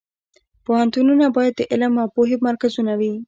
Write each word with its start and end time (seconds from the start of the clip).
پوهنتونونه 0.65 1.25
باید 1.35 1.53
د 1.57 1.61
علم 1.71 1.93
او 2.03 2.07
پوهې 2.15 2.37
مرکزونه 2.47 2.93
وي 2.99 3.13